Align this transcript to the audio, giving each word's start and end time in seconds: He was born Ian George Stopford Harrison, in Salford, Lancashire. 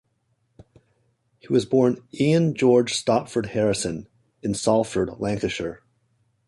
He 1.37 1.49
was 1.53 1.67
born 1.67 1.99
Ian 2.11 2.55
George 2.55 2.91
Stopford 2.95 3.45
Harrison, 3.49 4.07
in 4.41 4.55
Salford, 4.55 5.19
Lancashire. 5.19 5.83